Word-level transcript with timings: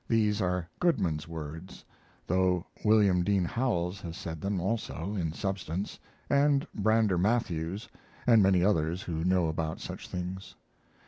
These 0.07 0.41
are 0.41 0.67
Goodman's 0.79 1.27
words, 1.27 1.85
though 2.25 2.65
William 2.83 3.23
Dean 3.23 3.45
Howells 3.45 4.01
has 4.01 4.17
said 4.17 4.41
them, 4.41 4.59
also, 4.59 5.13
in 5.13 5.31
substance, 5.31 5.99
and 6.27 6.65
Brander 6.73 7.19
Matthews, 7.19 7.87
and 8.25 8.41
many 8.41 8.63
others 8.63 9.03
who 9.03 9.23
know 9.23 9.47
about 9.47 9.79
such 9.79 10.07
things. 10.07 10.55